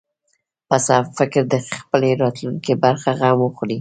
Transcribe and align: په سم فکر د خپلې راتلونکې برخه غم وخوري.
په 0.67 0.75
سم 0.85 1.03
فکر 1.17 1.41
د 1.53 1.55
خپلې 1.81 2.09
راتلونکې 2.23 2.73
برخه 2.83 3.09
غم 3.19 3.37
وخوري. 3.41 3.69